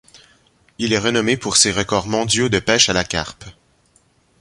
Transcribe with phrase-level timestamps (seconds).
[0.79, 3.45] Il est renommé pour ses records mondiaux de pêche à la carpe.